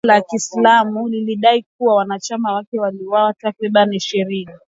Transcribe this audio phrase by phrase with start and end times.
[0.03, 4.49] Jimbo la Kiislamu ilidai kuwa wanachama wake waliwauwa takribani ishirini